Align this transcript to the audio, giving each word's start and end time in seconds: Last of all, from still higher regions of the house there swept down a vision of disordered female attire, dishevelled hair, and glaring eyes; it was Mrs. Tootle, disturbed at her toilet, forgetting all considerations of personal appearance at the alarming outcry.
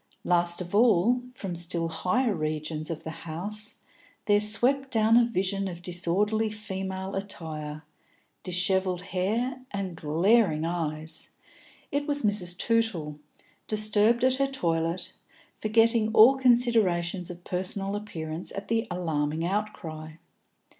Last 0.23 0.61
of 0.61 0.73
all, 0.73 1.21
from 1.31 1.55
still 1.55 1.87
higher 1.89 2.33
regions 2.33 2.89
of 2.89 3.03
the 3.03 3.11
house 3.29 3.81
there 4.25 4.39
swept 4.39 4.89
down 4.89 5.15
a 5.15 5.23
vision 5.23 5.67
of 5.67 5.83
disordered 5.83 6.55
female 6.55 7.13
attire, 7.15 7.83
dishevelled 8.41 9.01
hair, 9.03 9.59
and 9.69 9.95
glaring 9.95 10.65
eyes; 10.65 11.35
it 11.91 12.07
was 12.07 12.23
Mrs. 12.23 12.57
Tootle, 12.57 13.19
disturbed 13.67 14.23
at 14.23 14.37
her 14.37 14.47
toilet, 14.47 15.13
forgetting 15.59 16.11
all 16.15 16.35
considerations 16.35 17.29
of 17.29 17.43
personal 17.43 17.95
appearance 17.95 18.51
at 18.51 18.69
the 18.69 18.87
alarming 18.89 19.45
outcry. 19.45 20.13